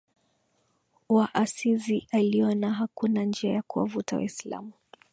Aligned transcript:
wa 1.09 1.33
Asizi 1.35 2.07
aliona 2.11 2.73
hakuna 2.73 3.23
njia 3.23 3.51
ya 3.53 3.61
kuwavuta 3.61 4.15
Waislamu 4.15 4.71